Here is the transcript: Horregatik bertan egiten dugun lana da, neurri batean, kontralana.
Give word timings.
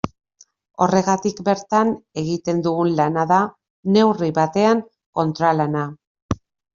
Horregatik 0.83 1.41
bertan 1.49 1.91
egiten 2.21 2.63
dugun 2.67 2.89
lana 2.99 3.25
da, 3.33 3.37
neurri 3.99 4.31
batean, 4.39 4.81
kontralana. 5.21 5.85